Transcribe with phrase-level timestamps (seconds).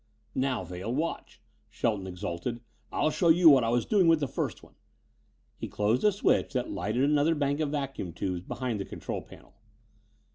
[0.33, 1.39] "Now, Vail, watch,"
[1.69, 2.61] Shelton exulted.
[2.91, 4.73] "I'll show you what I was doing with the first one."
[5.59, 9.53] He closed a switch that lighted another bank of vacuum tubes behind the control panel.